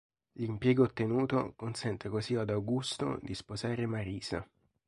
[0.39, 4.43] L'impiego ottenuto consente così ad Augusto di sposare Marisa.